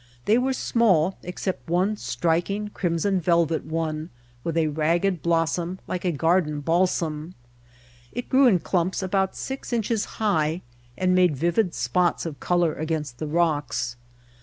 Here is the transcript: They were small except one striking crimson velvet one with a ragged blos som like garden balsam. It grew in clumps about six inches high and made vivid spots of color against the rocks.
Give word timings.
They 0.25 0.39
were 0.39 0.53
small 0.53 1.19
except 1.21 1.69
one 1.69 1.95
striking 1.95 2.69
crimson 2.69 3.19
velvet 3.21 3.65
one 3.65 4.09
with 4.43 4.57
a 4.57 4.65
ragged 4.69 5.21
blos 5.21 5.51
som 5.51 5.77
like 5.87 6.17
garden 6.17 6.61
balsam. 6.61 7.35
It 8.11 8.27
grew 8.27 8.47
in 8.47 8.57
clumps 8.57 9.03
about 9.03 9.35
six 9.35 9.71
inches 9.71 10.05
high 10.17 10.63
and 10.97 11.13
made 11.13 11.37
vivid 11.37 11.75
spots 11.75 12.25
of 12.25 12.39
color 12.39 12.73
against 12.73 13.19
the 13.19 13.27
rocks. 13.27 13.95